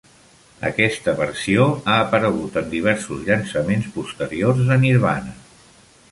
Aquesta 0.67 1.11
versió 1.17 1.67
ha 1.91 1.97
aparegut 2.05 2.57
en 2.61 2.71
diversos 2.71 3.21
llançaments 3.27 3.89
posteriors 3.99 4.63
de 4.71 4.79
Nirvana. 4.87 5.35